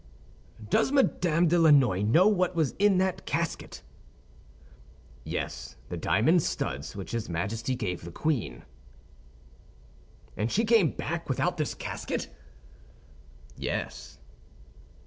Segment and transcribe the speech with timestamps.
[0.67, 3.83] "Does Madame de Lannoy know what was in that casket?"
[5.23, 8.63] "Yes; the diamond studs which his Majesty gave the queen."
[10.35, 12.29] "And she came back without this casket?"
[13.55, 14.17] "Yes."